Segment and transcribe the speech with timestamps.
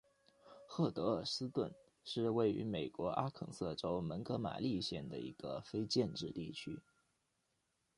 [0.65, 1.71] 赫德尔斯顿
[2.03, 6.81] 是位于美国阿肯色州蒙哥马利县的一个非建制地区。